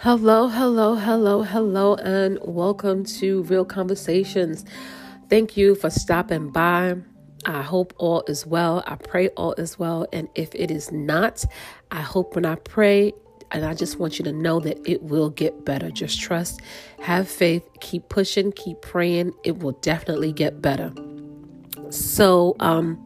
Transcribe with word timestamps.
Hello, 0.00 0.48
hello, 0.48 0.94
hello, 0.96 1.42
hello, 1.42 1.94
and 1.94 2.38
welcome 2.42 3.02
to 3.02 3.42
Real 3.44 3.64
Conversations. 3.64 4.62
Thank 5.30 5.56
you 5.56 5.74
for 5.74 5.88
stopping 5.88 6.50
by. 6.50 6.96
I 7.46 7.62
hope 7.62 7.94
all 7.96 8.22
is 8.28 8.44
well. 8.44 8.84
I 8.86 8.96
pray 8.96 9.28
all 9.30 9.54
is 9.54 9.78
well. 9.78 10.06
And 10.12 10.28
if 10.34 10.54
it 10.54 10.70
is 10.70 10.92
not, 10.92 11.46
I 11.90 12.02
hope 12.02 12.34
when 12.34 12.44
I 12.44 12.56
pray, 12.56 13.14
and 13.50 13.64
I 13.64 13.72
just 13.72 13.98
want 13.98 14.18
you 14.18 14.24
to 14.26 14.32
know 14.32 14.60
that 14.60 14.86
it 14.86 15.02
will 15.02 15.30
get 15.30 15.64
better. 15.64 15.90
Just 15.90 16.20
trust, 16.20 16.60
have 17.00 17.26
faith, 17.26 17.66
keep 17.80 18.10
pushing, 18.10 18.52
keep 18.52 18.82
praying. 18.82 19.32
It 19.44 19.60
will 19.60 19.78
definitely 19.80 20.32
get 20.32 20.60
better. 20.60 20.92
So, 21.88 22.54
um, 22.60 23.02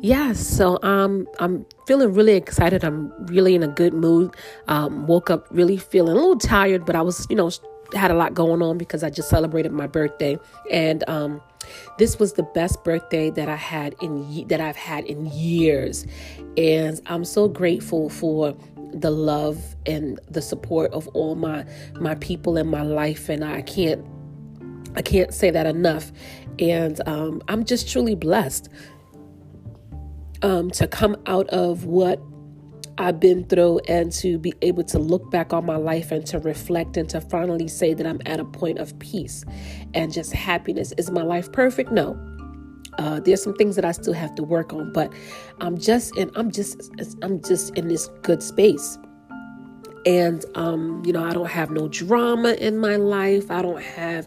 yeah, 0.00 0.32
so 0.32 0.78
um, 0.82 1.26
I'm 1.38 1.66
feeling 1.86 2.12
really 2.12 2.34
excited. 2.34 2.84
I'm 2.84 3.12
really 3.26 3.54
in 3.54 3.62
a 3.62 3.68
good 3.68 3.94
mood. 3.94 4.34
Um, 4.68 5.06
woke 5.06 5.30
up 5.30 5.46
really 5.50 5.76
feeling 5.76 6.12
a 6.12 6.14
little 6.14 6.38
tired, 6.38 6.84
but 6.84 6.96
I 6.96 7.02
was, 7.02 7.26
you 7.30 7.36
know, 7.36 7.50
had 7.94 8.10
a 8.10 8.14
lot 8.14 8.34
going 8.34 8.62
on 8.62 8.78
because 8.78 9.02
I 9.02 9.10
just 9.10 9.28
celebrated 9.28 9.72
my 9.72 9.86
birthday, 9.86 10.38
and 10.70 11.08
um, 11.08 11.40
this 11.98 12.18
was 12.18 12.34
the 12.34 12.42
best 12.42 12.84
birthday 12.84 13.30
that 13.30 13.48
I 13.48 13.56
had 13.56 13.94
in 14.00 14.46
that 14.48 14.60
I've 14.60 14.76
had 14.76 15.04
in 15.04 15.26
years, 15.26 16.06
and 16.56 17.00
I'm 17.06 17.24
so 17.24 17.48
grateful 17.48 18.08
for 18.10 18.56
the 18.92 19.10
love 19.10 19.76
and 19.84 20.18
the 20.30 20.40
support 20.40 20.92
of 20.92 21.08
all 21.08 21.34
my 21.34 21.64
my 22.00 22.14
people 22.16 22.56
in 22.56 22.66
my 22.66 22.82
life, 22.82 23.28
and 23.28 23.44
I 23.44 23.62
can't 23.62 24.04
I 24.96 25.02
can't 25.02 25.32
say 25.32 25.50
that 25.50 25.66
enough. 25.66 26.10
And 26.58 27.06
um, 27.06 27.42
I'm 27.48 27.64
just 27.64 27.90
truly 27.90 28.14
blessed 28.14 28.70
um, 30.42 30.70
to 30.72 30.86
come 30.86 31.16
out 31.26 31.48
of 31.48 31.84
what 31.84 32.20
I've 32.98 33.20
been 33.20 33.44
through 33.44 33.80
and 33.88 34.10
to 34.12 34.38
be 34.38 34.54
able 34.62 34.84
to 34.84 34.98
look 34.98 35.30
back 35.30 35.52
on 35.52 35.66
my 35.66 35.76
life 35.76 36.12
and 36.12 36.24
to 36.26 36.38
reflect 36.38 36.96
and 36.96 37.08
to 37.10 37.20
finally 37.20 37.68
say 37.68 37.92
that 37.94 38.06
I'm 38.06 38.20
at 38.24 38.40
a 38.40 38.44
point 38.44 38.78
of 38.78 38.98
peace 38.98 39.44
and 39.92 40.12
just 40.12 40.32
happiness. 40.32 40.92
Is 40.96 41.10
my 41.10 41.22
life 41.22 41.52
perfect? 41.52 41.92
No. 41.92 42.18
Uh, 42.98 43.20
there's 43.20 43.42
some 43.42 43.54
things 43.54 43.76
that 43.76 43.84
I 43.84 43.92
still 43.92 44.14
have 44.14 44.34
to 44.36 44.42
work 44.42 44.72
on, 44.72 44.92
but 44.92 45.12
I'm 45.60 45.76
just 45.76 46.16
in 46.16 46.30
I'm 46.34 46.50
just 46.50 46.90
I'm 47.22 47.42
just 47.42 47.76
in 47.76 47.88
this 47.88 48.08
good 48.22 48.42
space. 48.42 48.98
And 50.06 50.44
um, 50.54 51.02
you 51.04 51.12
know, 51.12 51.22
I 51.22 51.34
don't 51.34 51.50
have 51.50 51.70
no 51.70 51.88
drama 51.88 52.52
in 52.52 52.78
my 52.78 52.96
life. 52.96 53.50
I 53.50 53.60
don't 53.60 53.82
have 53.82 54.26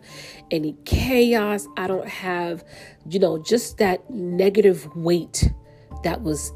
any 0.52 0.76
chaos. 0.86 1.68
I 1.78 1.88
don't 1.88 2.08
have, 2.08 2.64
you 3.10 3.18
know, 3.18 3.42
just 3.42 3.80
that 3.80 4.08
negative 4.12 4.88
weight 4.96 5.52
that 6.04 6.22
was, 6.22 6.52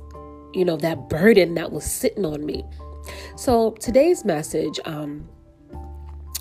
you 0.54 0.66
know, 0.66 0.78
that 0.78 1.10
burden 1.10 1.56
that 1.56 1.72
was 1.72 1.84
sitting 1.84 2.26
on 2.26 2.46
me. 2.46 2.64
So 3.36 3.72
today's 3.80 4.24
message, 4.24 4.80
um, 4.86 5.28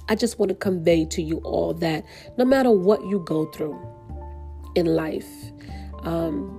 I 0.09 0.14
just 0.14 0.39
want 0.39 0.50
to 0.50 0.55
convey 0.55 1.05
to 1.06 1.22
you 1.22 1.39
all 1.39 1.75
that 1.75 2.05
no 2.36 2.44
matter 2.44 2.70
what 2.70 3.05
you 3.06 3.20
go 3.20 3.47
through 3.47 3.78
in 4.75 4.86
life, 4.86 5.28
um, 6.03 6.59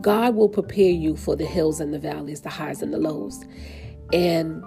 God 0.00 0.34
will 0.34 0.48
prepare 0.48 0.90
you 0.90 1.16
for 1.16 1.36
the 1.36 1.44
hills 1.46 1.80
and 1.80 1.92
the 1.92 1.98
valleys, 1.98 2.42
the 2.42 2.48
highs 2.48 2.82
and 2.82 2.92
the 2.92 2.98
lows. 2.98 3.44
And, 4.12 4.62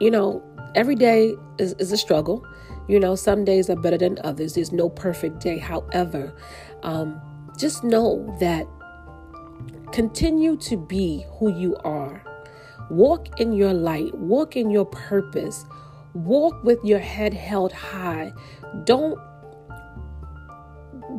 you 0.00 0.10
know, 0.10 0.42
every 0.74 0.94
day 0.94 1.34
is, 1.58 1.74
is 1.78 1.90
a 1.90 1.96
struggle. 1.96 2.46
You 2.88 3.00
know, 3.00 3.14
some 3.14 3.44
days 3.44 3.70
are 3.70 3.76
better 3.76 3.98
than 3.98 4.18
others. 4.24 4.54
There's 4.54 4.72
no 4.72 4.88
perfect 4.88 5.40
day. 5.40 5.58
However, 5.58 6.34
um, 6.82 7.20
just 7.56 7.82
know 7.82 8.36
that 8.40 8.66
Continue 9.92 10.56
to 10.58 10.76
be 10.76 11.24
who 11.38 11.52
you 11.52 11.76
are. 11.84 12.22
Walk 12.90 13.40
in 13.40 13.52
your 13.52 13.74
light, 13.74 14.14
walk 14.16 14.56
in 14.56 14.70
your 14.70 14.86
purpose, 14.86 15.64
walk 16.14 16.62
with 16.64 16.78
your 16.84 16.98
head 16.98 17.34
held 17.34 17.72
high. 17.72 18.32
Don't 18.84 19.18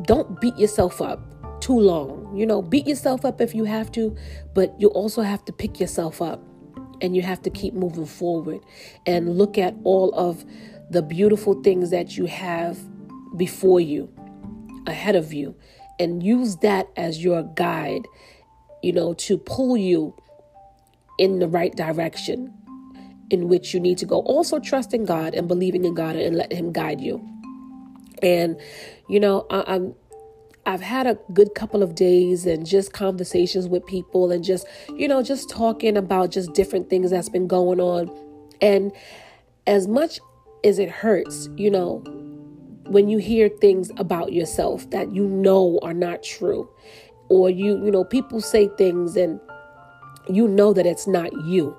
don't 0.06 0.40
beat 0.40 0.56
yourself 0.56 1.00
up 1.00 1.20
too 1.60 1.78
long. 1.78 2.34
You 2.36 2.46
know, 2.46 2.62
beat 2.62 2.86
yourself 2.86 3.24
up 3.24 3.40
if 3.40 3.54
you 3.54 3.64
have 3.64 3.92
to, 3.92 4.16
but 4.54 4.74
you 4.80 4.88
also 4.88 5.22
have 5.22 5.44
to 5.44 5.52
pick 5.52 5.78
yourself 5.78 6.22
up 6.22 6.42
and 7.00 7.14
you 7.14 7.22
have 7.22 7.42
to 7.42 7.50
keep 7.50 7.74
moving 7.74 8.06
forward 8.06 8.60
and 9.06 9.36
look 9.36 9.58
at 9.58 9.74
all 9.84 10.12
of 10.14 10.44
the 10.90 11.02
beautiful 11.02 11.62
things 11.62 11.90
that 11.90 12.16
you 12.16 12.26
have 12.26 12.78
before 13.36 13.80
you, 13.80 14.12
ahead 14.86 15.16
of 15.16 15.32
you, 15.32 15.54
and 15.98 16.22
use 16.22 16.56
that 16.56 16.88
as 16.96 17.22
your 17.22 17.42
guide 17.42 18.06
you 18.82 18.92
know, 18.92 19.14
to 19.14 19.38
pull 19.38 19.76
you 19.76 20.14
in 21.18 21.38
the 21.38 21.48
right 21.48 21.74
direction 21.76 22.52
in 23.30 23.48
which 23.48 23.72
you 23.72 23.80
need 23.80 23.98
to 23.98 24.06
go. 24.06 24.20
Also, 24.20 24.58
trusting 24.58 25.04
God 25.04 25.34
and 25.34 25.46
believing 25.46 25.84
in 25.84 25.94
God 25.94 26.16
and 26.16 26.36
let 26.36 26.52
Him 26.52 26.72
guide 26.72 27.00
you. 27.00 27.24
And, 28.22 28.60
you 29.08 29.20
know, 29.20 29.46
I, 29.50 29.74
am 29.74 29.94
I've 30.66 30.80
had 30.80 31.06
a 31.06 31.18
good 31.32 31.54
couple 31.54 31.82
of 31.82 31.94
days 31.94 32.44
and 32.44 32.66
just 32.66 32.92
conversations 32.92 33.66
with 33.68 33.86
people 33.86 34.30
and 34.30 34.44
just, 34.44 34.66
you 34.94 35.08
know, 35.08 35.22
just 35.22 35.48
talking 35.48 35.96
about 35.96 36.30
just 36.30 36.52
different 36.52 36.90
things 36.90 37.10
that's 37.10 37.28
been 37.28 37.46
going 37.46 37.80
on. 37.80 38.10
And 38.60 38.92
as 39.66 39.88
much 39.88 40.20
as 40.64 40.78
it 40.78 40.90
hurts, 40.90 41.48
you 41.56 41.70
know, 41.70 42.02
when 42.86 43.08
you 43.08 43.18
hear 43.18 43.48
things 43.48 43.90
about 43.96 44.32
yourself 44.32 44.90
that 44.90 45.12
you 45.14 45.24
know 45.24 45.78
are 45.82 45.94
not 45.94 46.22
true 46.22 46.68
or 47.30 47.48
you 47.48 47.82
you 47.82 47.90
know 47.90 48.04
people 48.04 48.40
say 48.40 48.68
things 48.76 49.16
and 49.16 49.40
you 50.28 50.46
know 50.46 50.74
that 50.74 50.84
it's 50.84 51.06
not 51.06 51.32
you. 51.44 51.74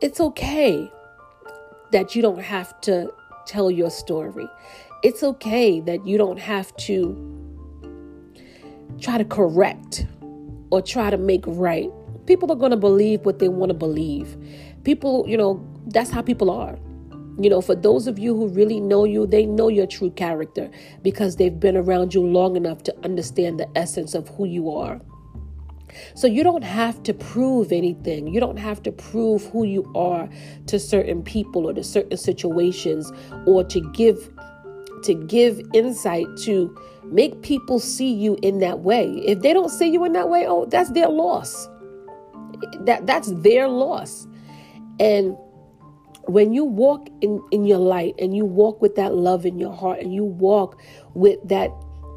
It's 0.00 0.20
okay 0.20 0.90
that 1.90 2.14
you 2.14 2.22
don't 2.22 2.40
have 2.40 2.78
to 2.82 3.12
tell 3.46 3.70
your 3.70 3.90
story. 3.90 4.48
It's 5.02 5.22
okay 5.22 5.80
that 5.80 6.06
you 6.06 6.18
don't 6.18 6.38
have 6.38 6.76
to 6.76 7.16
try 9.00 9.18
to 9.18 9.24
correct 9.24 10.06
or 10.70 10.82
try 10.82 11.10
to 11.10 11.16
make 11.16 11.44
right. 11.46 11.90
People 12.26 12.50
are 12.52 12.56
going 12.56 12.72
to 12.72 12.76
believe 12.76 13.24
what 13.24 13.38
they 13.38 13.48
want 13.48 13.70
to 13.70 13.74
believe. 13.74 14.36
People 14.84 15.24
you 15.26 15.36
know 15.36 15.66
that's 15.86 16.10
how 16.10 16.20
people 16.22 16.50
are 16.50 16.78
you 17.38 17.50
know, 17.50 17.60
for 17.60 17.74
those 17.74 18.06
of 18.06 18.18
you 18.18 18.34
who 18.34 18.48
really 18.48 18.80
know 18.80 19.04
you, 19.04 19.26
they 19.26 19.44
know 19.44 19.68
your 19.68 19.86
true 19.86 20.10
character 20.10 20.70
because 21.02 21.36
they've 21.36 21.58
been 21.58 21.76
around 21.76 22.14
you 22.14 22.22
long 22.22 22.56
enough 22.56 22.82
to 22.84 22.96
understand 23.04 23.60
the 23.60 23.68
essence 23.76 24.14
of 24.14 24.28
who 24.30 24.46
you 24.46 24.70
are. 24.70 25.00
So 26.14 26.26
you 26.26 26.42
don't 26.42 26.64
have 26.64 27.02
to 27.04 27.14
prove 27.14 27.72
anything. 27.72 28.26
You 28.28 28.40
don't 28.40 28.58
have 28.58 28.82
to 28.84 28.92
prove 28.92 29.44
who 29.46 29.64
you 29.64 29.90
are 29.94 30.28
to 30.66 30.78
certain 30.78 31.22
people 31.22 31.66
or 31.66 31.74
to 31.74 31.84
certain 31.84 32.16
situations 32.16 33.12
or 33.46 33.64
to 33.64 33.80
give 33.92 34.30
to 35.02 35.14
give 35.14 35.60
insight 35.74 36.26
to 36.38 36.74
make 37.04 37.42
people 37.42 37.78
see 37.78 38.12
you 38.12 38.36
in 38.42 38.58
that 38.60 38.80
way. 38.80 39.06
If 39.26 39.40
they 39.40 39.52
don't 39.52 39.68
see 39.68 39.88
you 39.88 40.04
in 40.04 40.12
that 40.14 40.28
way, 40.28 40.46
oh, 40.48 40.64
that's 40.64 40.90
their 40.90 41.08
loss. 41.08 41.68
That 42.80 43.06
that's 43.06 43.30
their 43.32 43.68
loss. 43.68 44.26
And 44.98 45.36
when 46.26 46.52
you 46.52 46.64
walk 46.64 47.08
in, 47.20 47.42
in 47.52 47.64
your 47.64 47.78
light 47.78 48.14
and 48.18 48.36
you 48.36 48.44
walk 48.44 48.82
with 48.82 48.94
that 48.96 49.14
love 49.14 49.46
in 49.46 49.58
your 49.58 49.72
heart 49.72 50.00
and 50.00 50.14
you 50.14 50.24
walk 50.24 50.80
with 51.14 51.38
that 51.48 51.70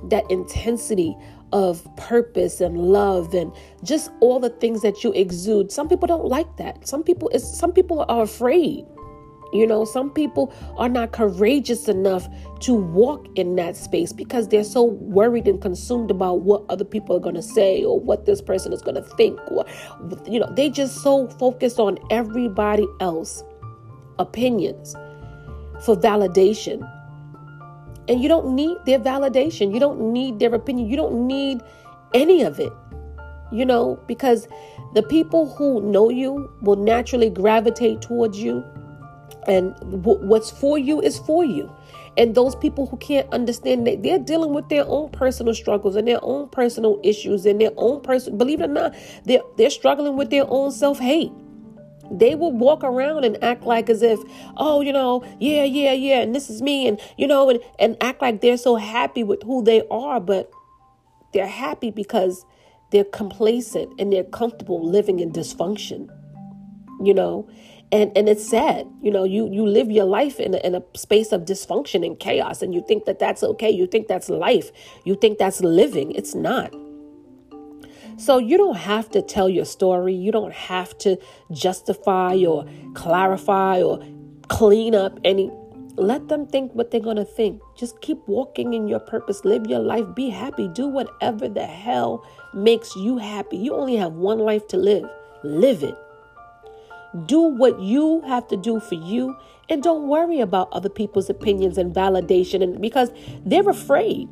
that 0.10 0.24
intensity 0.32 1.16
of 1.52 1.84
purpose 1.98 2.62
and 2.62 2.78
love 2.78 3.34
and 3.34 3.52
just 3.84 4.12
all 4.22 4.40
the 4.40 4.50
things 4.50 4.82
that 4.82 5.04
you 5.04 5.12
exude 5.14 5.72
some 5.72 5.90
people 5.90 6.08
don't 6.08 6.26
like 6.26 6.58
that. 6.58 6.88
Some 6.88 7.04
people 7.04 7.30
is 7.30 7.58
some 7.58 7.72
people 7.74 8.06
are 8.08 8.24
afraid 8.24 8.86
you 9.52 9.66
know 9.66 9.86
some 9.86 10.10
people 10.10 10.54
are 10.78 10.90
not 10.90 11.12
courageous 11.12 11.88
enough 11.88 12.28
to 12.60 12.74
walk 12.74 13.28
in 13.36 13.56
that 13.56 13.76
space 13.76 14.14
because 14.14 14.48
they're 14.48 14.64
so 14.64 14.84
worried 14.84 15.48
and 15.48 15.62
consumed 15.62 16.12
about 16.12 16.42
what 16.42 16.64
other 16.70 16.86
people 16.86 17.16
are 17.16 17.20
going 17.20 17.36
to 17.36 17.42
say 17.42 17.84
or 17.84 18.00
what 18.00 18.26
this 18.26 18.42
person 18.42 18.74
is 18.74 18.82
going 18.82 18.96
to 18.96 19.02
think 19.02 19.40
or 19.52 19.66
you 20.28 20.40
know 20.40 20.52
they 20.56 20.70
just 20.70 21.02
so 21.02 21.28
focused 21.28 21.80
on 21.80 21.98
everybody 22.10 22.88
else 23.00 23.44
opinions 24.20 24.96
for 25.84 25.96
validation. 25.96 26.88
And 28.08 28.22
you 28.22 28.28
don't 28.28 28.56
need 28.56 28.78
their 28.86 29.00
validation. 29.00 29.74
You 29.74 29.80
don't 29.80 30.14
need 30.14 30.40
their 30.40 30.54
opinion. 30.54 30.90
You 30.90 30.98
don't 30.98 31.28
need 31.28 31.62
any 32.14 32.44
of 32.44 32.60
it. 32.60 32.74
You 33.52 33.66
know, 33.66 34.00
because 34.08 34.48
the 34.94 35.04
people 35.04 35.52
who 35.56 35.82
know 35.82 36.10
you 36.10 36.52
will 36.62 36.76
naturally 36.76 37.30
gravitate 37.30 38.02
towards 38.02 38.40
you. 38.40 38.64
And 39.48 39.74
w- 39.80 40.26
what's 40.28 40.52
for 40.52 40.78
you 40.78 41.02
is 41.02 41.18
for 41.20 41.44
you. 41.46 41.74
And 42.18 42.36
those 42.36 42.56
people 42.56 42.86
who 42.86 42.98
can't 42.98 43.32
understand 43.32 43.88
that 43.88 44.04
they're 44.04 44.20
dealing 44.20 44.54
with 44.54 44.68
their 44.70 44.86
own 44.86 45.10
personal 45.10 45.54
struggles 45.54 45.96
and 45.96 46.08
their 46.08 46.20
own 46.22 46.50
personal 46.50 47.00
issues 47.04 47.46
and 47.46 47.62
their 47.62 47.72
own 47.78 48.02
person, 48.02 48.38
believe 48.38 48.60
it 48.60 48.66
or 48.70 48.74
not, 48.74 48.96
they're, 49.24 49.42
they're 49.58 49.70
struggling 49.70 50.18
with 50.18 50.30
their 50.30 50.46
own 50.48 50.72
self 50.72 51.00
hate 51.00 51.32
they 52.12 52.36
will 52.36 52.52
walk 52.52 52.84
around 52.84 53.24
and 53.24 53.42
act 53.44 53.64
like 53.64 53.90
as 53.90 54.02
if, 54.02 54.20
oh, 54.58 54.82
you 54.82 54.94
know, 54.94 55.24
yeah, 55.40 55.64
yeah, 55.64 55.94
yeah, 55.94 56.22
and 56.22 56.36
this 56.36 56.50
is 56.50 56.62
me, 56.62 56.88
and 56.88 57.00
you 57.18 57.28
know, 57.28 57.50
and, 57.50 57.60
and 57.80 57.98
act 58.02 58.22
like 58.22 58.42
they're 58.42 58.58
so 58.58 58.76
happy 58.76 59.24
with 59.24 59.44
who 59.44 59.64
they 59.64 59.84
are, 59.90 60.20
but 60.20 60.52
they're 61.34 61.48
happy 61.48 61.92
because 61.92 62.46
they're 62.92 63.04
complacent 63.04 63.94
and 64.00 64.12
they're 64.12 64.24
comfortable 64.24 64.84
living 64.84 65.20
in 65.20 65.32
dysfunction, 65.32 66.10
you 67.04 67.14
know, 67.14 67.48
and 67.92 68.16
and 68.16 68.30
it's 68.30 68.48
sad 68.48 68.88
you 69.02 69.12
know 69.12 69.24
you 69.24 69.50
you 69.52 69.66
live 69.66 69.90
your 69.90 70.06
life 70.06 70.40
in 70.40 70.54
a, 70.54 70.58
in 70.58 70.76
a 70.76 70.82
space 70.96 71.32
of 71.32 71.42
dysfunction 71.42 72.06
and 72.06 72.20
chaos 72.20 72.62
and 72.62 72.74
you 72.74 72.84
think 72.88 73.06
that 73.06 73.20
that's 73.20 73.44
okay 73.44 73.70
you 73.70 73.88
think 73.88 74.08
that's 74.08 74.30
life 74.30 74.72
you 75.06 75.16
think 75.16 75.38
that's 75.38 75.62
living 75.62 76.12
it's 76.12 76.36
not 76.36 76.74
so 78.20 78.38
you 78.38 78.58
don't 78.58 78.78
have 78.78 79.10
to 79.12 79.22
tell 79.22 79.48
your 79.48 79.66
story. 79.66 80.14
You 80.14 80.32
don't 80.32 80.54
have 80.54 80.98
to 81.00 81.18
justify 81.52 82.36
or 82.46 82.66
clarify 82.94 83.82
or 83.82 84.04
clean 84.50 84.94
up 84.94 85.18
any 85.24 85.50
let 85.96 86.30
them 86.30 86.48
think 86.48 86.74
what 86.74 86.92
they're 86.92 87.02
going 87.02 87.18
to 87.18 87.26
think. 87.26 87.62
Just 87.78 88.00
keep 88.00 88.20
walking 88.26 88.74
in 88.74 88.88
your 88.88 89.00
purpose. 89.00 89.44
Live 89.44 89.68
your 89.68 89.80
life. 89.80 90.06
Be 90.16 90.30
happy. 90.30 90.70
Do 90.70 90.88
whatever 90.88 91.50
the 91.50 91.66
hell 91.66 92.26
makes 92.54 92.96
you 92.96 93.18
happy. 93.18 93.58
You 93.58 93.76
only 93.76 93.98
have 93.98 94.14
one 94.14 94.40
life 94.40 94.66
to 94.70 94.78
live. 94.78 95.10
Live 95.44 95.84
it. 95.84 95.96
Do 97.26 97.42
what 97.42 97.82
you 97.82 98.22
have 98.28 98.48
to 98.48 98.56
do 98.56 98.80
for 98.80 98.96
you 98.96 99.36
and 99.68 99.84
don't 99.84 100.08
worry 100.08 100.40
about 100.40 100.70
other 100.72 100.90
people's 100.90 101.30
opinions 101.30 101.78
and 101.78 101.94
validation 101.94 102.64
and 102.64 102.82
because 102.82 103.12
they're 103.46 103.70
afraid. 103.70 104.30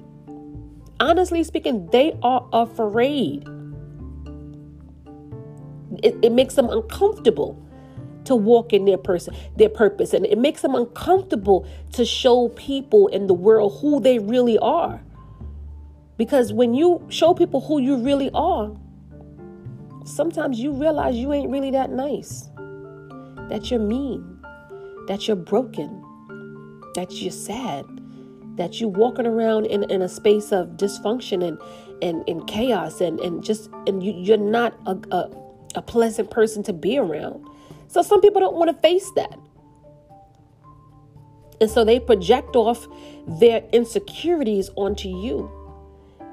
Honestly 0.99 1.43
speaking, 1.43 1.87
they 1.91 2.17
are 2.23 2.47
afraid. 2.53 3.47
It, 6.03 6.17
it 6.21 6.31
makes 6.31 6.55
them 6.55 6.69
uncomfortable 6.69 7.61
to 8.25 8.35
walk 8.35 8.73
in 8.73 8.85
their 8.85 8.97
person, 8.97 9.33
their 9.55 9.69
purpose, 9.69 10.13
and 10.13 10.25
it 10.25 10.37
makes 10.37 10.61
them 10.61 10.75
uncomfortable 10.75 11.65
to 11.93 12.03
show 12.03 12.49
people 12.49 13.07
in 13.07 13.27
the 13.27 13.33
world 13.33 13.79
who 13.81 14.01
they 14.01 14.19
really 14.19 14.57
are. 14.57 15.01
Because 16.17 16.51
when 16.51 16.73
you 16.73 17.05
show 17.09 17.33
people 17.33 17.61
who 17.61 17.79
you 17.79 17.95
really 17.95 18.29
are, 18.33 18.75
sometimes 20.03 20.59
you 20.59 20.73
realize 20.73 21.15
you 21.15 21.31
ain't 21.31 21.49
really 21.49 21.71
that 21.71 21.91
nice 21.91 22.49
that 23.49 23.71
you're 23.71 23.79
mean, 23.79 24.39
that 25.07 25.27
you're 25.27 25.37
broken, 25.37 26.03
that 26.95 27.13
you're 27.21 27.31
sad, 27.31 27.85
that 28.57 28.79
you're 28.79 28.89
walking 28.89 29.25
around 29.25 29.65
in, 29.67 29.83
in 29.89 30.01
a 30.01 30.09
space 30.09 30.51
of 30.51 30.69
dysfunction 30.71 31.47
and, 31.47 31.57
and, 32.01 32.27
and 32.27 32.47
chaos 32.47 32.99
and, 33.01 33.19
and 33.21 33.43
just 33.43 33.69
and 33.85 34.03
you, 34.03 34.13
you're 34.13 34.37
not 34.37 34.77
a, 34.85 34.97
a, 35.11 35.29
a 35.77 35.81
pleasant 35.81 36.31
person 36.31 36.63
to 36.63 36.73
be 36.73 36.97
around. 36.97 37.47
So 37.87 38.01
some 38.01 38.19
people 38.19 38.41
don't 38.41 38.55
want 38.55 38.75
to 38.75 38.81
face 38.81 39.09
that. 39.15 39.39
And 41.61 41.69
so 41.69 41.85
they 41.85 41.99
project 41.99 42.55
off 42.55 42.87
their 43.27 43.63
insecurities 43.71 44.69
onto 44.75 45.07
you 45.07 45.49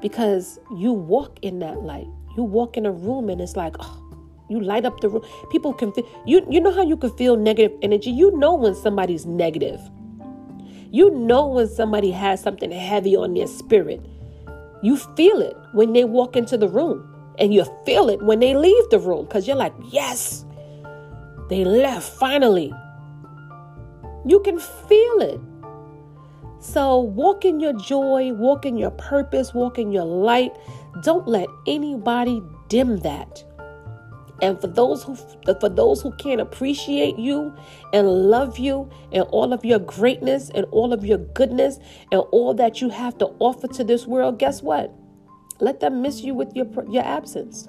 because 0.00 0.58
you 0.76 0.92
walk 0.92 1.38
in 1.42 1.60
that 1.60 1.82
light. 1.82 2.08
You 2.36 2.42
walk 2.42 2.76
in 2.76 2.84
a 2.84 2.90
room 2.90 3.28
and 3.28 3.40
it's 3.40 3.56
like, 3.56 3.76
oh, 3.78 4.00
you 4.48 4.60
light 4.60 4.84
up 4.84 5.00
the 5.00 5.08
room. 5.08 5.24
People 5.50 5.72
can 5.72 5.92
feel 5.92 6.06
you 6.26 6.46
you 6.50 6.60
know 6.60 6.72
how 6.72 6.82
you 6.82 6.96
can 6.96 7.10
feel 7.16 7.36
negative 7.36 7.78
energy. 7.82 8.10
You 8.10 8.36
know 8.36 8.54
when 8.54 8.74
somebody's 8.74 9.24
negative. 9.24 9.80
You 10.90 11.10
know 11.10 11.46
when 11.46 11.68
somebody 11.68 12.10
has 12.10 12.42
something 12.42 12.70
heavy 12.70 13.16
on 13.16 13.34
their 13.34 13.46
spirit. 13.46 14.04
You 14.82 14.96
feel 14.96 15.40
it 15.40 15.56
when 15.72 15.92
they 15.92 16.04
walk 16.04 16.36
into 16.36 16.58
the 16.58 16.68
room. 16.68 17.13
And 17.38 17.52
you 17.52 17.64
feel 17.84 18.08
it 18.08 18.22
when 18.22 18.40
they 18.40 18.54
leave 18.54 18.90
the 18.90 18.98
room 18.98 19.24
because 19.24 19.46
you're 19.46 19.56
like, 19.56 19.74
yes, 19.90 20.44
they 21.48 21.64
left 21.64 22.08
finally. 22.08 22.72
You 24.26 24.40
can 24.40 24.58
feel 24.58 25.20
it. 25.20 25.40
So 26.60 26.98
walk 26.98 27.44
in 27.44 27.60
your 27.60 27.74
joy, 27.74 28.32
walk 28.32 28.64
in 28.64 28.76
your 28.76 28.92
purpose, 28.92 29.52
walk 29.52 29.78
in 29.78 29.92
your 29.92 30.06
light. 30.06 30.52
Don't 31.02 31.28
let 31.28 31.48
anybody 31.66 32.42
dim 32.68 32.98
that. 32.98 33.44
And 34.40 34.60
for 34.60 34.66
those 34.66 35.04
who 35.04 35.16
for 35.60 35.68
those 35.68 36.00
who 36.00 36.12
can't 36.12 36.40
appreciate 36.40 37.18
you 37.18 37.54
and 37.92 38.08
love 38.08 38.58
you 38.58 38.90
and 39.12 39.22
all 39.24 39.52
of 39.52 39.64
your 39.64 39.78
greatness 39.78 40.50
and 40.54 40.66
all 40.70 40.92
of 40.92 41.04
your 41.04 41.18
goodness 41.18 41.78
and 42.10 42.20
all 42.32 42.54
that 42.54 42.80
you 42.80 42.88
have 42.88 43.16
to 43.18 43.26
offer 43.38 43.68
to 43.68 43.84
this 43.84 44.06
world, 44.06 44.38
guess 44.38 44.62
what? 44.62 44.92
Let 45.60 45.80
them 45.80 46.02
miss 46.02 46.22
you 46.22 46.34
with 46.34 46.54
your 46.54 46.66
your 46.88 47.04
absence. 47.04 47.68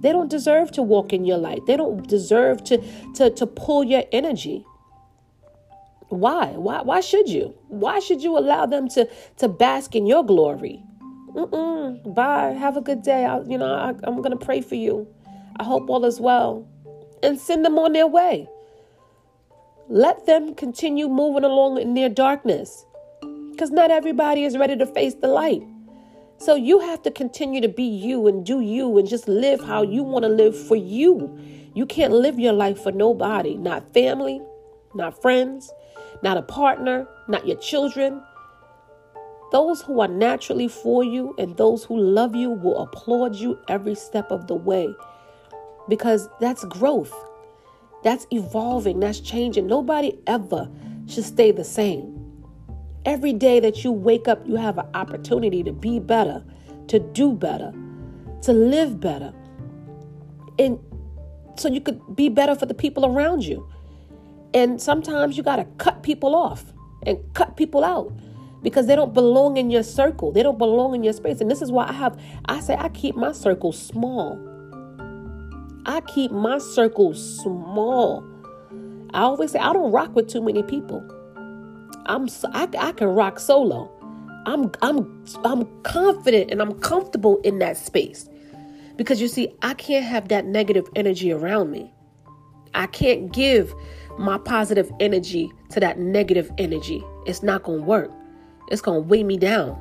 They 0.00 0.12
don't 0.12 0.30
deserve 0.30 0.70
to 0.72 0.82
walk 0.82 1.12
in 1.12 1.24
your 1.24 1.38
light. 1.38 1.64
They 1.66 1.76
don't 1.76 2.06
deserve 2.06 2.62
to 2.64 2.78
to 3.14 3.30
to 3.30 3.46
pull 3.46 3.84
your 3.84 4.04
energy. 4.12 4.64
Why? 6.08 6.46
Why 6.52 6.82
why 6.82 7.00
should 7.00 7.28
you? 7.28 7.54
Why 7.68 7.98
should 8.00 8.22
you 8.22 8.38
allow 8.38 8.66
them 8.66 8.88
to 8.90 9.08
to 9.38 9.48
bask 9.48 9.96
in 9.96 10.06
your 10.06 10.24
glory? 10.24 10.82
Mm-mm. 11.34 12.14
Bye. 12.14 12.52
Have 12.52 12.76
a 12.76 12.80
good 12.80 13.02
day. 13.02 13.24
I, 13.24 13.40
you 13.40 13.58
know, 13.58 13.74
I, 13.74 13.94
I'm 14.04 14.22
gonna 14.22 14.36
pray 14.36 14.60
for 14.60 14.76
you. 14.76 15.08
I 15.58 15.64
hope 15.64 15.88
all 15.90 16.04
is 16.04 16.20
well. 16.20 16.68
And 17.22 17.40
send 17.40 17.64
them 17.64 17.78
on 17.78 17.92
their 17.92 18.06
way. 18.06 18.48
Let 19.88 20.26
them 20.26 20.54
continue 20.54 21.08
moving 21.08 21.44
along 21.44 21.80
in 21.80 21.94
their 21.94 22.08
darkness 22.08 22.84
because 23.50 23.70
not 23.70 23.90
everybody 23.90 24.44
is 24.44 24.56
ready 24.56 24.76
to 24.76 24.86
face 24.86 25.14
the 25.14 25.28
light. 25.28 25.62
So 26.44 26.56
you 26.56 26.78
have 26.80 27.00
to 27.04 27.10
continue 27.10 27.62
to 27.62 27.70
be 27.70 27.84
you 27.84 28.26
and 28.26 28.44
do 28.44 28.60
you 28.60 28.98
and 28.98 29.08
just 29.08 29.28
live 29.28 29.64
how 29.64 29.80
you 29.80 30.02
want 30.02 30.24
to 30.24 30.28
live 30.28 30.54
for 30.54 30.76
you. 30.76 31.34
You 31.74 31.86
can't 31.86 32.12
live 32.12 32.38
your 32.38 32.52
life 32.52 32.82
for 32.82 32.92
nobody, 32.92 33.56
not 33.56 33.94
family, 33.94 34.42
not 34.94 35.22
friends, 35.22 35.72
not 36.22 36.36
a 36.36 36.42
partner, 36.42 37.08
not 37.28 37.46
your 37.46 37.56
children. 37.56 38.22
Those 39.52 39.80
who 39.80 40.02
are 40.02 40.08
naturally 40.08 40.68
for 40.68 41.02
you 41.02 41.34
and 41.38 41.56
those 41.56 41.82
who 41.82 41.98
love 41.98 42.36
you 42.36 42.50
will 42.50 42.76
applaud 42.82 43.36
you 43.36 43.58
every 43.68 43.94
step 43.94 44.30
of 44.30 44.46
the 44.46 44.54
way 44.54 44.94
because 45.88 46.28
that's 46.40 46.62
growth. 46.66 47.14
That's 48.02 48.26
evolving, 48.30 49.00
that's 49.00 49.20
changing. 49.20 49.66
Nobody 49.66 50.18
ever 50.26 50.68
should 51.06 51.24
stay 51.24 51.52
the 51.52 51.64
same. 51.64 52.13
Every 53.04 53.32
day 53.32 53.60
that 53.60 53.84
you 53.84 53.92
wake 53.92 54.28
up, 54.28 54.46
you 54.46 54.56
have 54.56 54.78
an 54.78 54.86
opportunity 54.94 55.62
to 55.62 55.72
be 55.72 55.98
better, 56.00 56.42
to 56.88 56.98
do 56.98 57.32
better, 57.32 57.72
to 58.42 58.52
live 58.52 59.00
better. 59.00 59.32
And 60.58 60.78
so 61.56 61.68
you 61.68 61.80
could 61.80 62.00
be 62.16 62.28
better 62.28 62.54
for 62.54 62.66
the 62.66 62.74
people 62.74 63.04
around 63.04 63.44
you. 63.44 63.68
And 64.54 64.80
sometimes 64.80 65.36
you 65.36 65.42
got 65.42 65.56
to 65.56 65.64
cut 65.78 66.02
people 66.02 66.34
off 66.34 66.72
and 67.04 67.18
cut 67.34 67.56
people 67.56 67.84
out 67.84 68.12
because 68.62 68.86
they 68.86 68.96
don't 68.96 69.12
belong 69.12 69.56
in 69.56 69.70
your 69.70 69.82
circle. 69.82 70.32
They 70.32 70.42
don't 70.42 70.58
belong 70.58 70.94
in 70.94 71.02
your 71.02 71.12
space. 71.12 71.40
And 71.40 71.50
this 71.50 71.60
is 71.60 71.70
why 71.70 71.88
I 71.88 71.92
have 71.92 72.18
I 72.46 72.60
say 72.60 72.76
I 72.78 72.88
keep 72.88 73.16
my 73.16 73.32
circle 73.32 73.72
small 73.72 74.54
I 75.86 76.00
keep 76.00 76.30
my 76.30 76.58
circle 76.58 77.12
small. 77.12 78.24
I 79.12 79.20
always 79.20 79.50
say 79.50 79.58
I 79.58 79.72
don't 79.72 79.92
rock 79.92 80.14
with 80.14 80.28
too 80.28 80.42
many 80.42 80.62
people. 80.62 81.06
I'm 82.06 82.28
I, 82.52 82.68
I 82.78 82.92
can 82.92 83.08
rock 83.08 83.38
solo. 83.38 83.90
I'm 84.46 84.70
I'm 84.82 85.24
I'm 85.44 85.82
confident 85.82 86.50
and 86.50 86.60
I'm 86.60 86.78
comfortable 86.80 87.40
in 87.40 87.58
that 87.60 87.76
space. 87.76 88.28
Because 88.96 89.20
you 89.20 89.28
see, 89.28 89.54
I 89.62 89.74
can't 89.74 90.04
have 90.04 90.28
that 90.28 90.44
negative 90.44 90.88
energy 90.94 91.32
around 91.32 91.70
me. 91.70 91.92
I 92.74 92.86
can't 92.86 93.32
give 93.32 93.74
my 94.18 94.38
positive 94.38 94.90
energy 95.00 95.50
to 95.70 95.80
that 95.80 95.98
negative 95.98 96.50
energy. 96.58 97.02
It's 97.26 97.42
not 97.42 97.64
going 97.64 97.80
to 97.80 97.84
work. 97.84 98.12
It's 98.68 98.80
going 98.80 99.02
to 99.02 99.08
weigh 99.08 99.24
me 99.24 99.36
down. 99.36 99.80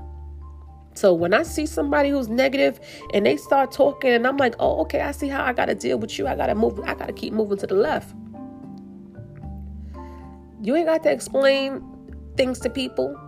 So 0.96 1.14
when 1.14 1.34
I 1.34 1.44
see 1.44 1.66
somebody 1.66 2.10
who's 2.10 2.30
negative 2.30 2.80
and 3.14 3.26
they 3.26 3.38
start 3.38 3.72
talking, 3.72 4.12
and 4.12 4.28
I'm 4.28 4.38
like, 4.38 4.56
oh, 4.60 4.82
okay, 4.82 5.02
I 5.02 5.12
see 5.12 5.28
how 5.28 5.44
I 5.44 5.54
got 5.54 5.66
to 5.66 5.76
deal 5.76 5.98
with 5.98 6.18
you. 6.18 6.28
I 6.28 6.36
got 6.36 6.48
to 6.48 6.56
move. 6.56 6.80
I 6.82 6.94
got 6.94 7.08
to 7.08 7.14
keep 7.14 7.34
moving 7.34 7.58
to 7.60 7.68
the 7.68 7.76
left. 7.76 8.16
You 10.62 10.76
ain't 10.76 10.88
got 10.88 11.04
to 11.04 11.12
explain 11.12 11.84
things 12.36 12.60
to 12.60 12.70
people. 12.70 13.20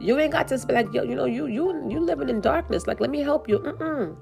You 0.00 0.18
ain't 0.18 0.32
got 0.32 0.48
to 0.48 0.66
be 0.66 0.74
like, 0.74 0.92
yo, 0.92 1.02
you 1.02 1.14
know, 1.14 1.24
you 1.24 1.46
you 1.46 1.88
you 1.88 2.00
living 2.00 2.28
in 2.28 2.40
darkness. 2.40 2.86
Like, 2.86 3.00
let 3.00 3.10
me 3.10 3.20
help 3.20 3.48
you. 3.48 3.58
Mm-mm. 3.58 4.16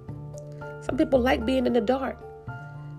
Some 0.85 0.97
people 0.97 1.21
like 1.21 1.45
being 1.45 1.67
in 1.67 1.73
the 1.73 1.81
dark, 1.81 2.19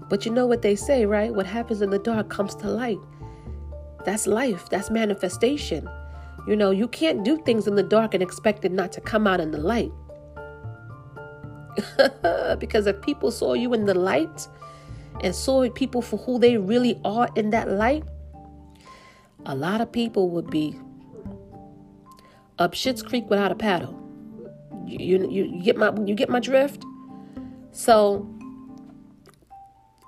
but 0.10 0.26
you 0.26 0.32
know 0.32 0.46
what 0.46 0.62
they 0.62 0.76
say, 0.76 1.06
right? 1.06 1.34
What 1.34 1.46
happens 1.46 1.82
in 1.82 1.90
the 1.90 2.00
dark 2.00 2.30
comes 2.30 2.56
to 2.56 2.70
light. 2.70 3.00
That's 4.06 4.28
life. 4.28 4.70
That's 4.70 4.90
manifestation. 4.90 5.90
You 6.48 6.56
know, 6.56 6.72
you 6.72 6.88
can't 6.88 7.26
do 7.26 7.38
things 7.44 7.68
in 7.68 7.76
the 7.76 7.84
dark 7.84 8.14
and 8.14 8.24
expect 8.24 8.64
it 8.64 8.72
not 8.72 8.92
to 8.94 9.02
come 9.02 9.28
out 9.28 9.40
in 9.40 9.52
the 9.52 9.58
light. 9.58 9.92
because 12.60 12.88
if 12.88 13.02
people 13.02 13.32
saw 13.32 13.54
you 13.54 13.74
in 13.74 13.86
the 13.86 13.94
light 13.94 14.48
and 15.22 15.36
saw 15.36 15.70
people 15.70 16.02
for 16.02 16.18
who 16.18 16.40
they 16.40 16.58
really 16.58 17.00
are 17.04 17.28
in 17.36 17.50
that 17.50 17.70
light, 17.70 18.04
a 19.46 19.56
lot 19.56 19.82
of 19.82 19.92
people 19.92 20.30
would 20.30 20.50
be 20.50 20.80
up 22.60 22.74
Shit's 22.74 23.02
Creek 23.02 23.30
without 23.30 23.52
a 23.52 23.56
paddle. 23.56 24.04
You, 24.86 25.28
you, 25.30 25.44
you 25.46 25.64
get 25.64 25.78
my 25.78 25.94
you 26.06 26.16
get 26.16 26.30
my 26.30 26.40
drift. 26.40 26.84
So 27.72 28.28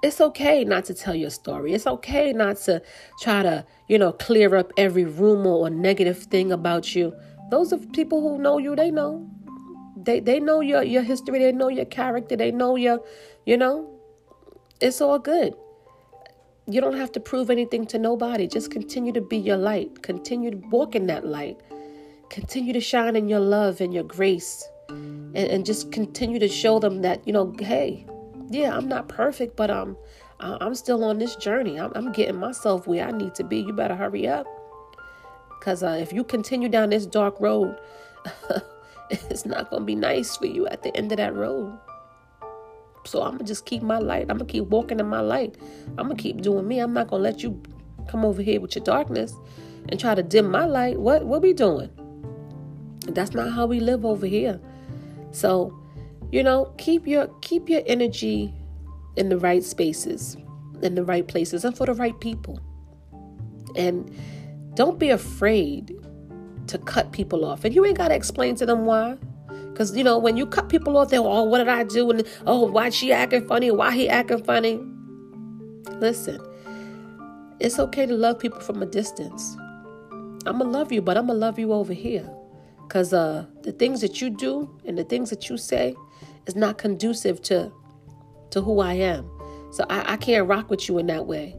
it's 0.02 0.22
okay 0.22 0.64
not 0.64 0.86
to 0.86 0.94
tell 0.94 1.16
your 1.16 1.30
story. 1.30 1.74
It's 1.74 1.86
okay 1.86 2.32
not 2.32 2.58
to 2.62 2.82
try 3.22 3.44
to, 3.44 3.66
you 3.88 3.98
know, 3.98 4.14
clear 4.14 4.56
up 4.56 4.72
every 4.78 5.04
rumor 5.06 5.52
or 5.52 5.70
negative 5.70 6.24
thing 6.24 6.52
about 6.52 6.96
you. 6.96 7.14
Those 7.52 7.74
are 7.74 7.78
people 7.78 8.22
who 8.22 8.42
know 8.42 8.58
you, 8.58 8.76
they 8.76 8.92
know. 8.92 9.30
They 9.98 10.22
they 10.22 10.40
know 10.40 10.62
your 10.62 10.82
your 10.84 11.04
history, 11.04 11.40
they 11.40 11.52
know 11.52 11.68
your 11.68 11.86
character, 11.86 12.38
they 12.38 12.52
know 12.52 12.78
your, 12.78 13.04
you 13.46 13.58
know, 13.58 14.00
it's 14.80 15.02
all 15.02 15.20
good. 15.20 15.54
You 16.68 16.80
don't 16.80 16.96
have 16.96 17.12
to 17.14 17.20
prove 17.20 17.50
anything 17.50 17.86
to 17.88 18.00
nobody. 18.00 18.48
Just 18.48 18.72
continue 18.72 19.12
to 19.14 19.22
be 19.22 19.38
your 19.38 19.58
light. 19.58 20.04
Continue 20.04 20.52
to 20.52 20.58
walk 20.70 20.96
in 20.96 21.08
that 21.08 21.26
light. 21.26 21.58
Continue 22.30 22.74
to 22.74 22.82
shine 22.82 23.16
in 23.16 23.28
your 23.28 23.40
love 23.40 23.82
and 23.82 23.94
your 23.94 24.04
grace. 24.04 24.68
And, 24.90 25.38
and 25.38 25.66
just 25.66 25.92
continue 25.92 26.40
to 26.40 26.48
show 26.48 26.80
them 26.80 27.02
that, 27.02 27.26
you 27.28 27.34
know, 27.34 27.54
hey, 27.60 28.06
yeah, 28.50 28.76
I'm 28.76 28.88
not 28.88 29.08
perfect, 29.08 29.56
but 29.56 29.70
um, 29.70 29.96
I'm 30.40 30.74
still 30.74 31.04
on 31.04 31.20
this 31.20 31.36
journey. 31.36 31.80
I'm, 31.80 31.92
I'm 31.96 32.12
getting 32.12 32.38
myself 32.38 32.88
where 32.88 33.06
I 33.06 33.12
need 33.12 33.36
to 33.36 33.44
be. 33.44 33.58
You 33.58 33.74
better 33.74 33.96
hurry 33.96 34.28
up. 34.28 34.48
Because 35.60 35.84
uh, 35.84 35.98
if 36.00 36.14
you 36.14 36.24
continue 36.24 36.70
down 36.70 36.90
this 36.90 37.06
dark 37.06 37.40
road, 37.40 37.78
it's 39.10 39.46
not 39.46 39.72
to 39.72 39.80
be 39.82 39.96
nice 39.96 40.38
for 40.38 40.46
you 40.46 40.68
at 40.68 40.84
the 40.84 40.96
end 40.96 41.12
of 41.12 41.18
that 41.18 41.36
road. 41.36 41.78
So 43.06 43.22
I'm 43.22 43.38
to 43.38 43.44
just 43.44 43.66
keep 43.66 43.82
my 43.82 43.98
light. 44.00 44.28
I'm 44.30 44.40
to 44.40 44.46
keep 44.46 44.66
walking 44.66 45.00
in 45.00 45.08
my 45.08 45.22
light. 45.22 45.58
I'm 45.98 46.10
to 46.10 46.16
keep 46.16 46.42
doing 46.42 46.68
me. 46.68 46.80
I'm 46.80 46.94
not 46.94 47.10
to 47.10 47.16
let 47.16 47.44
you 47.44 47.62
come 48.08 48.26
over 48.26 48.42
here 48.42 48.60
with 48.60 48.76
your 48.76 48.84
darkness 48.84 49.34
and 49.90 50.00
try 50.00 50.16
to 50.16 50.24
dim 50.24 50.50
my 50.50 50.66
light. 50.66 51.00
What 51.00 51.26
what 51.26 51.42
we 51.42 51.54
doing? 51.54 51.90
That's 53.14 53.34
not 53.34 53.52
how 53.52 53.66
we 53.66 53.80
live 53.80 54.06
over 54.06 54.26
here. 54.26 54.60
So, 55.32 55.78
you 56.32 56.44
know, 56.44 56.74
keep 56.78 57.08
your 57.08 57.28
keep 57.42 57.70
your 57.70 57.82
energy 57.86 58.54
in 59.16 59.30
the 59.30 59.38
right 59.38 59.64
spaces, 59.64 60.38
in 60.82 60.96
the 60.96 61.04
right 61.04 61.28
places 61.28 61.66
and 61.66 61.76
for 61.76 61.86
the 61.86 61.94
right 61.94 62.20
people. 62.20 62.60
And 63.76 64.12
don't 64.76 64.98
be 65.00 65.10
afraid 65.10 65.96
to 66.68 66.78
cut 66.78 67.12
people 67.12 67.46
off. 67.46 67.66
And 67.66 67.76
you 67.76 67.86
ain't 67.86 67.98
got 67.98 68.10
to 68.10 68.16
explain 68.16 68.56
to 68.56 68.66
them 68.66 68.86
why. 68.86 69.18
Because, 69.48 69.96
you 69.96 70.04
know, 70.04 70.18
when 70.18 70.38
you 70.38 70.46
cut 70.46 70.70
people 70.70 70.98
off, 70.98 71.10
they're, 71.10 71.20
oh, 71.20 71.44
what 71.44 71.60
did 71.60 71.68
I 71.68 71.84
do? 71.84 72.10
And, 72.12 72.28
oh, 72.46 72.66
why 72.66 72.90
she 72.90 73.12
acting 73.12 73.48
funny? 73.48 73.72
Why 73.72 73.92
he 73.92 74.10
acting 74.10 74.44
funny? 74.44 74.80
Listen, 76.00 76.40
it's 77.60 77.80
okay 77.80 78.06
to 78.06 78.14
love 78.14 78.40
people 78.40 78.60
from 78.60 78.82
a 78.82 78.86
distance. 78.86 79.56
I'm 80.46 80.58
going 80.58 80.72
to 80.72 80.78
love 80.78 80.92
you, 80.92 81.02
but 81.02 81.18
I'm 81.18 81.28
going 81.28 81.40
to 81.40 81.46
love 81.46 81.60
you 81.60 81.74
over 81.74 81.94
here. 81.94 82.30
Because 82.90 83.14
uh, 83.14 83.46
the 83.62 83.72
things 83.72 84.02
that 84.02 84.20
you 84.20 84.32
do 84.32 84.68
and 84.84 84.98
the 84.98 85.04
things 85.04 85.30
that 85.30 85.48
you 85.48 85.58
say 85.58 85.96
is 86.48 86.56
not 86.56 86.80
conducive 86.80 87.40
to, 87.44 87.72
to 88.50 88.62
who 88.62 88.80
I 88.80 88.94
am. 88.94 89.30
So 89.72 89.86
I, 89.92 90.14
I 90.14 90.18
can't 90.18 90.48
rock 90.48 90.72
with 90.72 90.90
you 90.90 90.98
in 90.98 91.06
that 91.06 91.28
way. 91.28 91.56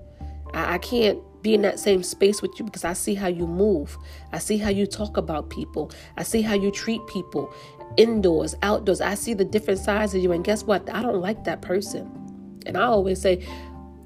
I, 0.53 0.75
I 0.75 0.79
can't 0.79 1.21
be 1.41 1.55
in 1.55 1.63
that 1.63 1.79
same 1.79 2.03
space 2.03 2.43
with 2.43 2.59
you 2.59 2.65
because 2.65 2.85
I 2.85 2.95
see 2.95 3.15
how 3.15 3.29
you 3.29 3.47
move. 3.47 3.97
I 4.33 4.39
see 4.39 4.59
how 4.59 4.71
you 4.71 4.87
talk 4.89 5.17
about 5.17 5.51
people. 5.51 5.93
I 6.17 6.25
see 6.25 6.43
how 6.43 6.55
you 6.55 6.73
treat 6.73 7.01
people 7.07 7.55
indoors, 7.97 8.57
outdoors. 8.63 9.01
I 9.01 9.15
see 9.15 9.33
the 9.33 9.45
different 9.45 9.79
sides 9.79 10.15
of 10.15 10.23
you. 10.23 10.33
And 10.33 10.45
guess 10.45 10.65
what? 10.65 10.93
I 10.93 11.01
don't 11.01 11.21
like 11.21 11.45
that 11.45 11.63
person. 11.63 12.11
And 12.67 12.77
I 12.77 12.83
always 12.83 13.21
say, 13.21 13.47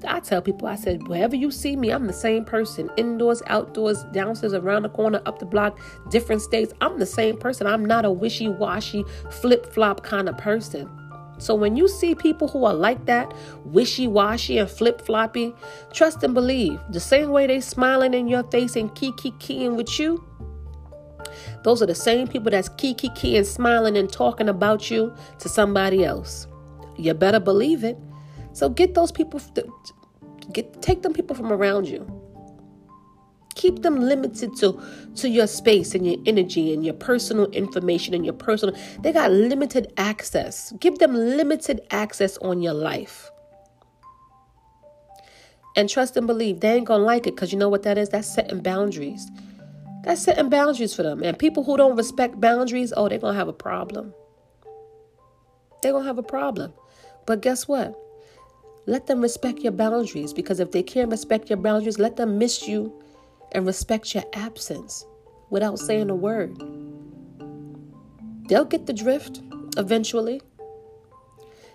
I 0.07 0.19
tell 0.19 0.41
people, 0.41 0.67
I 0.67 0.75
said, 0.75 1.07
wherever 1.07 1.35
you 1.35 1.51
see 1.51 1.75
me, 1.75 1.89
I'm 1.91 2.07
the 2.07 2.13
same 2.13 2.45
person. 2.45 2.89
Indoors, 2.97 3.41
outdoors, 3.47 4.03
downstairs, 4.11 4.53
around 4.53 4.83
the 4.83 4.89
corner, 4.89 5.21
up 5.25 5.39
the 5.39 5.45
block, 5.45 5.79
different 6.09 6.41
states. 6.41 6.73
I'm 6.81 6.99
the 6.99 7.05
same 7.05 7.37
person. 7.37 7.67
I'm 7.67 7.85
not 7.85 8.05
a 8.05 8.11
wishy 8.11 8.47
washy, 8.47 9.03
flip 9.29 9.73
flop 9.73 10.03
kind 10.03 10.29
of 10.29 10.37
person. 10.37 10.89
So 11.37 11.53
when 11.53 11.75
you 11.75 11.87
see 11.87 12.15
people 12.15 12.47
who 12.47 12.63
are 12.65 12.73
like 12.73 13.05
that, 13.05 13.33
wishy 13.65 14.07
washy 14.07 14.57
and 14.57 14.69
flip 14.69 15.01
floppy, 15.01 15.53
trust 15.91 16.23
and 16.23 16.33
believe. 16.33 16.79
The 16.91 16.99
same 16.99 17.29
way 17.29 17.47
they 17.47 17.59
smiling 17.59 18.13
in 18.13 18.27
your 18.27 18.43
face 18.43 18.75
and 18.75 18.93
kiki 18.95 19.31
keying 19.39 19.75
with 19.75 19.99
you, 19.99 20.23
those 21.63 21.81
are 21.81 21.87
the 21.87 21.95
same 21.95 22.27
people 22.27 22.51
that's 22.51 22.69
kiki 22.69 23.09
key 23.09 23.37
and 23.37 23.45
smiling 23.45 23.97
and 23.97 24.11
talking 24.11 24.47
about 24.47 24.89
you 24.89 25.13
to 25.39 25.49
somebody 25.49 26.05
else. 26.05 26.47
You 26.97 27.13
better 27.13 27.39
believe 27.39 27.83
it. 27.83 27.97
So 28.55 28.69
get 28.69 28.93
those 28.93 29.11
people, 29.11 29.41
get 30.53 30.81
take 30.81 31.01
them 31.01 31.11
people 31.11 31.35
from 31.35 31.51
around 31.51 31.89
you. 31.89 32.09
Keep 33.55 33.81
them 33.81 33.99
limited 33.99 34.55
to, 34.57 34.81
to 35.15 35.27
your 35.27 35.47
space 35.47 35.93
and 35.93 36.07
your 36.07 36.15
energy 36.25 36.73
and 36.73 36.85
your 36.85 36.93
personal 36.93 37.47
information 37.51 38.13
and 38.13 38.23
your 38.23 38.33
personal. 38.33 38.73
They 39.01 39.11
got 39.11 39.31
limited 39.31 39.91
access. 39.97 40.71
Give 40.79 40.97
them 40.99 41.13
limited 41.13 41.81
access 41.91 42.37
on 42.37 42.61
your 42.61 42.73
life. 42.73 43.29
And 45.75 45.89
trust 45.89 46.15
and 46.15 46.25
believe 46.25 46.61
they 46.61 46.75
ain't 46.75 46.85
gonna 46.85 47.03
like 47.03 47.27
it 47.27 47.35
because 47.35 47.51
you 47.51 47.59
know 47.59 47.67
what 47.67 47.83
that 47.83 47.97
is? 47.97 48.07
That's 48.07 48.33
setting 48.33 48.61
boundaries. 48.61 49.29
That's 50.03 50.21
setting 50.21 50.49
boundaries 50.49 50.95
for 50.95 51.03
them. 51.03 51.23
And 51.23 51.37
people 51.37 51.65
who 51.65 51.75
don't 51.75 51.97
respect 51.97 52.39
boundaries, 52.39 52.93
oh, 52.95 53.09
they're 53.09 53.19
gonna 53.19 53.37
have 53.37 53.49
a 53.49 53.53
problem. 53.53 54.13
They're 55.83 55.91
gonna 55.91 56.05
have 56.05 56.17
a 56.17 56.23
problem. 56.23 56.73
But 57.25 57.41
guess 57.41 57.67
what? 57.67 57.99
Let 58.87 59.07
them 59.07 59.21
respect 59.21 59.59
your 59.59 59.71
boundaries 59.71 60.33
because 60.33 60.59
if 60.59 60.71
they 60.71 60.83
can't 60.83 61.09
respect 61.09 61.49
your 61.49 61.57
boundaries, 61.57 61.97
let 61.97 62.17
them 62.17 62.37
miss 62.37 62.67
you 62.67 62.93
and 63.51 63.65
respect 63.65 64.13
your 64.13 64.25
absence 64.33 65.05
without 65.49 65.79
saying 65.79 66.09
a 66.09 66.15
word. 66.15 66.61
They'll 68.47 68.65
get 68.65 68.85
the 68.85 68.93
drift 68.93 69.41
eventually. 69.77 70.41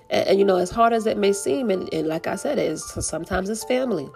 And, 0.09 0.29
and 0.29 0.39
you 0.39 0.45
know, 0.45 0.57
as 0.57 0.71
hard 0.71 0.93
as 0.93 1.07
it 1.07 1.17
may 1.17 1.33
seem, 1.33 1.71
and, 1.71 1.93
and 1.93 2.07
like 2.07 2.27
I 2.27 2.37
said, 2.37 2.59
it 2.59 2.71
is 2.71 2.85
sometimes 2.85 3.49
it's 3.49 3.65
family, 3.65 4.09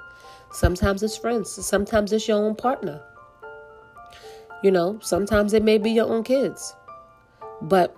sometimes 0.52 1.02
it's 1.02 1.16
friends, 1.16 1.50
sometimes 1.50 2.12
it's 2.12 2.28
your 2.28 2.38
own 2.38 2.54
partner. 2.54 3.00
You 4.62 4.70
know, 4.70 4.98
sometimes 5.02 5.52
it 5.52 5.62
may 5.62 5.78
be 5.78 5.90
your 5.90 6.06
own 6.06 6.22
kids. 6.22 6.74
But 7.60 7.96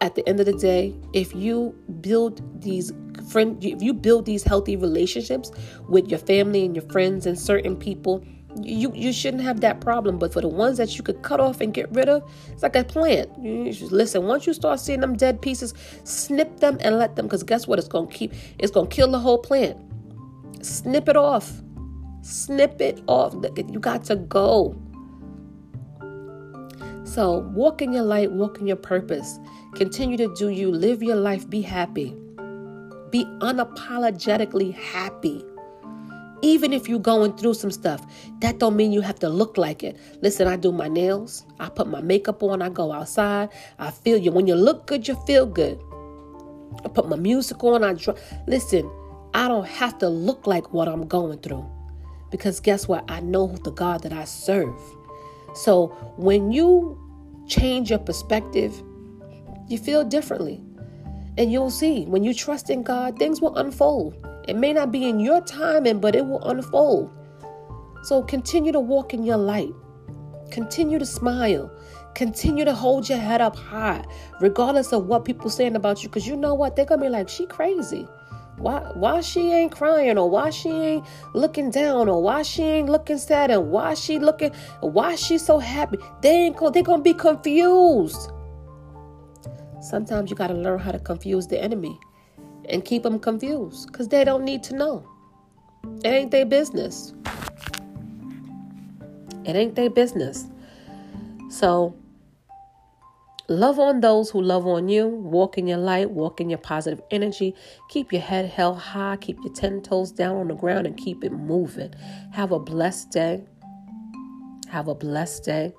at 0.00 0.14
the 0.14 0.26
end 0.28 0.40
of 0.40 0.46
the 0.46 0.52
day, 0.52 0.94
if 1.12 1.34
you 1.34 1.74
build 2.00 2.62
these 2.62 2.92
friend 3.28 3.62
if 3.62 3.82
you 3.82 3.92
build 3.92 4.24
these 4.26 4.42
healthy 4.42 4.76
relationships 4.76 5.50
with 5.88 6.08
your 6.08 6.18
family 6.18 6.64
and 6.64 6.74
your 6.74 6.84
friends 6.90 7.26
and 7.26 7.38
certain 7.38 7.76
people, 7.76 8.24
you 8.62 8.92
you 8.94 9.12
shouldn't 9.12 9.42
have 9.42 9.60
that 9.60 9.80
problem. 9.80 10.18
But 10.18 10.32
for 10.32 10.40
the 10.40 10.48
ones 10.48 10.78
that 10.78 10.96
you 10.96 11.02
could 11.02 11.22
cut 11.22 11.40
off 11.40 11.60
and 11.60 11.74
get 11.74 11.90
rid 11.92 12.08
of, 12.08 12.22
it's 12.52 12.62
like 12.62 12.76
a 12.76 12.84
plant. 12.84 13.30
Listen. 13.38 14.24
Once 14.24 14.46
you 14.46 14.54
start 14.54 14.80
seeing 14.80 15.00
them 15.00 15.16
dead 15.16 15.42
pieces, 15.42 15.74
snip 16.04 16.60
them 16.60 16.78
and 16.80 16.98
let 16.98 17.16
them. 17.16 17.26
Because 17.26 17.42
guess 17.42 17.66
what? 17.66 17.78
It's 17.78 17.88
gonna 17.88 18.06
keep. 18.06 18.32
It's 18.58 18.72
gonna 18.72 18.88
kill 18.88 19.10
the 19.10 19.18
whole 19.18 19.38
plant. 19.38 19.76
Snip 20.64 21.08
it 21.08 21.16
off. 21.16 21.52
Snip 22.22 22.80
it 22.80 23.02
off. 23.06 23.34
You 23.56 23.78
got 23.78 24.04
to 24.04 24.16
go. 24.16 24.80
So 27.04 27.38
walk 27.54 27.82
in 27.82 27.92
your 27.92 28.02
light. 28.02 28.32
Walk 28.32 28.58
in 28.58 28.66
your 28.66 28.76
purpose. 28.76 29.38
Continue 29.74 30.16
to 30.16 30.34
do 30.34 30.48
you. 30.48 30.70
Live 30.70 31.02
your 31.02 31.16
life. 31.16 31.48
Be 31.48 31.62
happy. 31.62 32.16
Be 33.16 33.24
unapologetically 33.40 34.74
happy 34.74 35.42
even 36.42 36.74
if 36.74 36.86
you're 36.86 36.98
going 36.98 37.32
through 37.38 37.54
some 37.54 37.70
stuff, 37.70 38.06
that 38.40 38.58
don't 38.58 38.76
mean 38.76 38.92
you 38.92 39.00
have 39.00 39.18
to 39.20 39.28
look 39.30 39.56
like 39.56 39.82
it. 39.82 39.96
Listen, 40.20 40.46
I 40.46 40.56
do 40.56 40.70
my 40.70 40.86
nails, 40.86 41.46
I 41.58 41.70
put 41.70 41.88
my 41.88 42.02
makeup 42.02 42.42
on, 42.42 42.60
I 42.60 42.68
go 42.68 42.92
outside, 42.92 43.48
I 43.78 43.90
feel 43.90 44.18
you. 44.18 44.32
When 44.32 44.46
you 44.46 44.54
look 44.54 44.86
good, 44.86 45.08
you 45.08 45.14
feel 45.26 45.46
good. 45.46 45.82
I 46.84 46.88
put 46.88 47.08
my 47.08 47.16
music 47.16 47.64
on, 47.64 47.82
I 47.82 47.94
dr- 47.94 48.18
listen. 48.46 48.90
I 49.32 49.48
don't 49.48 49.66
have 49.66 49.96
to 50.00 50.10
look 50.10 50.46
like 50.46 50.74
what 50.74 50.86
I'm 50.86 51.08
going 51.08 51.38
through, 51.38 51.66
because 52.30 52.60
guess 52.60 52.86
what? 52.86 53.10
I 53.10 53.20
know 53.20 53.46
the 53.64 53.70
God 53.70 54.02
that 54.02 54.12
I 54.12 54.26
serve. 54.26 54.78
So 55.54 55.86
when 56.18 56.52
you 56.52 57.00
change 57.48 57.88
your 57.88 57.98
perspective, 57.98 58.74
you 59.68 59.78
feel 59.78 60.04
differently. 60.04 60.62
And 61.38 61.52
you'll 61.52 61.70
see 61.70 62.04
when 62.06 62.24
you 62.24 62.32
trust 62.32 62.70
in 62.70 62.82
God, 62.82 63.18
things 63.18 63.40
will 63.40 63.56
unfold. 63.56 64.14
It 64.48 64.56
may 64.56 64.72
not 64.72 64.90
be 64.90 65.08
in 65.08 65.20
your 65.20 65.40
timing, 65.40 66.00
but 66.00 66.14
it 66.14 66.26
will 66.26 66.42
unfold. 66.48 67.10
So 68.04 68.22
continue 68.22 68.72
to 68.72 68.80
walk 68.80 69.12
in 69.12 69.24
your 69.24 69.36
light. 69.36 69.72
Continue 70.50 70.98
to 70.98 71.06
smile. 71.06 71.70
Continue 72.14 72.64
to 72.64 72.72
hold 72.72 73.08
your 73.08 73.18
head 73.18 73.40
up 73.40 73.56
high, 73.56 74.04
regardless 74.40 74.92
of 74.92 75.06
what 75.06 75.24
people 75.24 75.50
saying 75.50 75.76
about 75.76 76.02
you. 76.02 76.08
Because 76.08 76.26
you 76.26 76.36
know 76.36 76.54
what? 76.54 76.76
They're 76.76 76.86
gonna 76.86 77.02
be 77.02 77.08
like, 77.08 77.28
she 77.28 77.46
crazy. 77.46 78.08
Why 78.58 78.80
why 78.94 79.20
she 79.20 79.52
ain't 79.52 79.72
crying 79.72 80.16
or 80.16 80.30
why 80.30 80.48
she 80.48 80.70
ain't 80.70 81.06
looking 81.34 81.70
down 81.70 82.08
or 82.08 82.22
why 82.22 82.40
she 82.40 82.62
ain't 82.62 82.88
looking 82.88 83.18
sad 83.18 83.50
and 83.50 83.70
why 83.70 83.92
she 83.92 84.18
looking 84.18 84.52
why 84.80 85.14
she 85.16 85.36
so 85.36 85.58
happy? 85.58 85.98
They 86.22 86.46
ain't 86.46 86.72
they're 86.72 86.82
gonna 86.82 87.02
be 87.02 87.12
confused. 87.12 88.30
Sometimes 89.86 90.30
you 90.30 90.36
gotta 90.36 90.54
learn 90.54 90.80
how 90.80 90.90
to 90.90 90.98
confuse 90.98 91.46
the 91.46 91.62
enemy 91.62 92.00
and 92.68 92.84
keep 92.84 93.04
them 93.04 93.20
confused 93.20 93.86
because 93.86 94.08
they 94.08 94.24
don't 94.24 94.44
need 94.44 94.64
to 94.64 94.74
know. 94.74 95.08
It 96.02 96.08
ain't 96.08 96.32
their 96.32 96.44
business. 96.44 97.14
It 99.44 99.54
ain't 99.54 99.76
their 99.76 99.88
business. 99.88 100.48
So, 101.50 101.94
love 103.46 103.78
on 103.78 104.00
those 104.00 104.28
who 104.28 104.42
love 104.42 104.66
on 104.66 104.88
you. 104.88 105.06
Walk 105.06 105.56
in 105.56 105.68
your 105.68 105.78
light, 105.78 106.10
walk 106.10 106.40
in 106.40 106.50
your 106.50 106.58
positive 106.58 107.00
energy. 107.12 107.54
Keep 107.88 108.12
your 108.12 108.22
head 108.22 108.46
held 108.46 108.78
high, 108.78 109.16
keep 109.18 109.38
your 109.44 109.54
10 109.54 109.82
toes 109.82 110.10
down 110.10 110.34
on 110.34 110.48
the 110.48 110.56
ground, 110.56 110.88
and 110.88 110.96
keep 110.96 111.22
it 111.22 111.30
moving. 111.30 111.94
Have 112.32 112.50
a 112.50 112.58
blessed 112.58 113.12
day. 113.12 113.44
Have 114.68 114.88
a 114.88 114.96
blessed 114.96 115.44
day. 115.44 115.72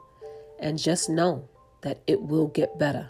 And 0.59 0.79
just 0.79 1.09
know 1.09 1.49
that 1.81 2.01
it 2.07 2.21
will 2.21 2.47
get 2.47 2.79
better. 2.79 3.09